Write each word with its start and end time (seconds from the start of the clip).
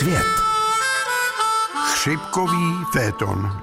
svět. 0.00 0.26
Chřipkový 1.92 2.84
féton. 2.92 3.60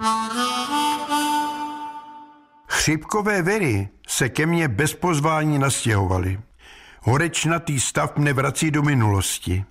Chřipkové 2.67 3.41
very 3.41 3.89
se 4.07 4.29
ke 4.29 4.45
mně 4.45 4.67
bez 4.67 4.93
pozvání 4.93 5.59
nastěhovaly. 5.59 6.39
Horečnatý 7.01 7.79
stav 7.79 8.17
mne 8.17 8.33
vrací 8.33 8.71
do 8.71 8.81
minulosti. 8.81 9.65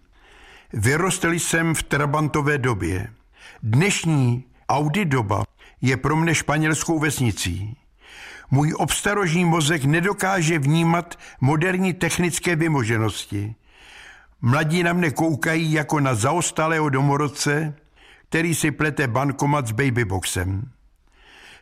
Vyrostl 0.73 1.33
jsem 1.33 1.75
v 1.75 1.83
trabantové 1.83 2.59
době. 2.59 3.09
Dnešní 3.63 4.45
Audi 4.69 5.05
doba 5.05 5.45
je 5.81 5.97
pro 5.97 6.17
mne 6.17 6.35
španělskou 6.35 6.99
vesnicí. 6.99 7.77
Můj 8.51 8.75
obstarožní 8.77 9.45
mozek 9.45 9.85
nedokáže 9.85 10.59
vnímat 10.59 11.19
moderní 11.41 11.95
technické 11.95 12.57
vymoženosti. 12.57 13.55
Mladí 14.41 14.83
na 14.83 14.93
mne 14.93 15.11
koukají 15.11 15.73
jako 15.73 16.01
na 16.01 16.15
zaostalého 16.15 16.89
domorodce, 16.89 17.75
který 18.29 18.55
si 18.55 18.71
plete 18.71 19.07
bankomat 19.07 19.67
s 19.67 19.73
babyboxem. 19.73 20.71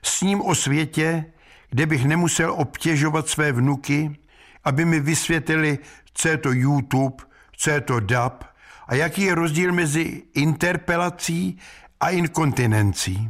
S 0.03 0.21
ním 0.21 0.43
o 0.43 0.55
světě, 0.55 1.25
kde 1.71 1.87
bych 1.87 2.05
nemusel 2.05 2.53
obtěžovat 2.53 3.29
své 3.29 3.53
vnuky, 3.53 4.19
aby 4.65 4.85
mi 4.85 5.01
vysvětlili, 5.01 5.79
co 6.15 6.29
je 6.29 6.37
to 6.37 6.53
YouTube, 6.53 7.25
co 7.57 7.71
je 7.71 7.81
to 7.81 8.01
DAB 8.01 8.45
a 8.87 8.95
jaký 8.95 9.23
je 9.23 9.35
rozdíl 9.35 9.73
mezi 9.73 10.23
interpelací 10.35 11.59
a 12.01 12.11
inkontinencí. 12.11 13.29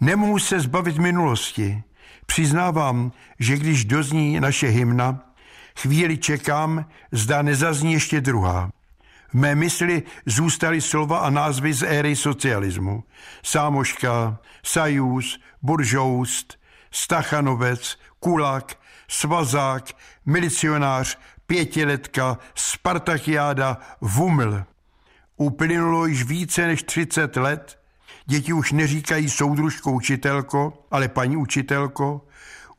Nemohu 0.00 0.38
se 0.38 0.60
zbavit 0.60 0.98
minulosti. 0.98 1.82
Přiznávám, 2.26 3.12
že 3.38 3.56
když 3.56 3.84
dozní 3.84 4.40
naše 4.40 4.68
hymna, 4.68 5.29
chvíli 5.80 6.18
čekám, 6.18 6.84
zda 7.12 7.42
nezazní 7.42 7.92
ještě 7.92 8.20
druhá. 8.20 8.70
V 9.30 9.34
mé 9.34 9.54
mysli 9.54 10.02
zůstaly 10.26 10.80
slova 10.80 11.18
a 11.18 11.30
názvy 11.30 11.72
z 11.72 11.82
éry 11.82 12.16
socialismu. 12.16 13.04
Sámoška, 13.42 14.38
Sajus, 14.62 15.40
Buržoust, 15.62 16.58
Stachanovec, 16.90 17.98
Kulak, 18.20 18.78
Svazák, 19.08 19.84
milicionář, 20.26 21.18
pětiletka, 21.46 22.38
Spartakiáda, 22.54 23.78
Vuml. 24.00 24.64
Uplynulo 25.36 26.06
již 26.06 26.22
více 26.22 26.66
než 26.66 26.82
30 26.82 27.36
let, 27.36 27.78
děti 28.26 28.52
už 28.52 28.72
neříkají 28.72 29.30
soudružko 29.30 29.92
učitelko, 29.92 30.86
ale 30.90 31.08
paní 31.08 31.36
učitelko, 31.36 32.26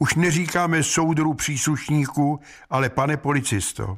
už 0.02 0.16
neříkáme 0.16 0.84
soudru 0.84 1.34
příslušníku, 1.34 2.40
ale 2.70 2.90
pane 2.90 3.18
policisto. 3.18 3.98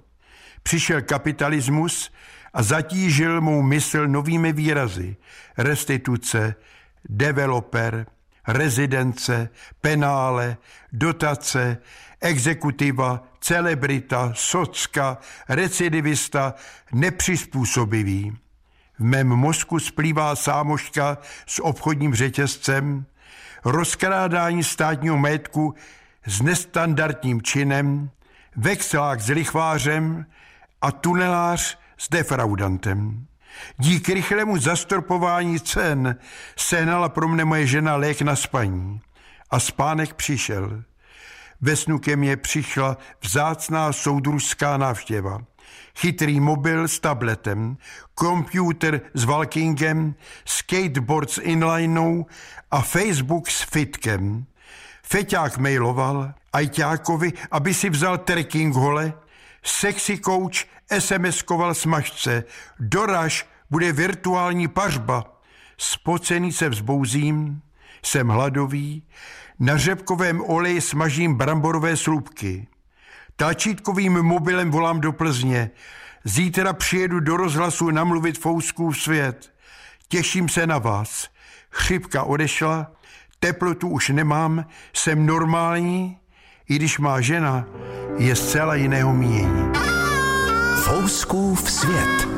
Přišel 0.64 1.02
kapitalismus 1.02 2.12
a 2.54 2.64
zatížil 2.64 3.42
mou 3.42 3.62
mysl 3.62 4.08
novými 4.08 4.54
výrazy. 4.54 5.16
Restituce, 5.58 6.56
developer, 7.10 8.06
rezidence, 8.48 9.50
penále, 9.82 10.58
dotace, 10.94 11.78
exekutiva, 12.22 13.24
celebrita, 13.40 14.32
socka, 14.36 15.18
recidivista, 15.50 16.54
nepřizpůsobivý. 16.94 18.38
V 19.00 19.04
mém 19.04 19.28
mozku 19.28 19.80
splývá 19.80 20.36
sámoška 20.36 21.18
s 21.48 21.64
obchodním 21.64 22.16
řetězcem, 22.16 23.06
rozkrádání 23.66 24.64
státního 24.64 25.18
majetku 25.18 25.76
s 26.26 26.42
nestandardním 26.42 27.42
činem, 27.42 28.10
vexlák 28.56 29.22
s 29.22 29.28
lichvářem 29.28 30.26
a 30.82 30.92
tunelář 30.92 31.80
s 31.98 32.10
defraudantem. 32.10 33.26
Díky 33.78 34.14
rychlému 34.14 34.58
zastropování 34.58 35.60
cen 35.60 36.16
sehnala 36.58 37.10
pro 37.10 37.28
mne 37.28 37.46
moje 37.46 37.68
žena 37.68 37.96
lék 37.96 38.22
na 38.22 38.36
spaní. 38.36 39.02
A 39.50 39.60
spánek 39.60 40.14
přišel. 40.14 40.84
Ve 41.62 41.76
snu 41.76 42.00
ke 42.00 42.16
mně 42.16 42.38
přišla 42.38 42.98
vzácná 43.22 43.94
soudružská 43.94 44.78
návštěva. 44.78 45.42
Chytrý 45.96 46.40
mobil 46.40 46.88
s 46.88 47.00
tabletem, 47.00 47.78
komputer 48.16 49.02
s 49.14 49.24
walkingem, 49.24 50.16
skateboard 50.46 51.30
s 51.30 51.38
inlinou 51.38 52.26
a 52.72 52.82
Facebook 52.82 53.50
s 53.50 53.62
fitkem. 53.62 54.46
Feťák 55.04 55.58
mailoval 55.58 56.34
Ajťákovi, 56.54 57.34
aby 57.52 57.74
si 57.74 57.90
vzal 57.90 58.18
trekking 58.18 58.74
hole, 58.74 59.14
sexy 59.64 60.18
coach 60.18 60.66
SMS-koval 60.90 61.74
smažce, 61.74 62.44
doraž, 62.80 63.46
bude 63.70 63.92
virtuální 63.92 64.68
pařba. 64.68 65.42
Spocený 65.78 66.52
se 66.52 66.70
vzbouzím, 66.70 67.62
jsem 68.06 68.28
hladový, 68.28 69.04
na 69.60 69.78
řepkovém 69.78 70.42
oleji 70.42 70.82
smažím 70.82 71.36
bramborové 71.36 71.98
slupky. 71.98 72.68
Tlačítkovým 73.36 74.14
mobilem 74.14 74.72
volám 74.72 75.02
do 75.02 75.12
Plzně. 75.12 75.72
Zítra 76.24 76.74
přijedu 76.74 77.20
do 77.20 77.38
rozhlasu 77.38 77.90
namluvit 77.90 78.38
Fouskův 78.38 79.02
svět. 79.02 79.54
Těším 80.08 80.50
se 80.50 80.68
na 80.68 80.78
vás. 80.78 81.28
Chřipka 81.70 82.24
odešla, 82.24 82.92
teplotu 83.40 83.90
už 83.90 84.10
nemám, 84.10 84.66
jsem 84.94 85.26
normální, 85.26 86.18
i 86.70 86.76
když 86.76 87.00
má 87.00 87.22
žena 87.22 87.66
je 88.18 88.36
zcela 88.36 88.76
jiného 88.76 89.14
mínění. 89.14 89.72
Fouskův 90.84 91.72
svět. 91.72 92.33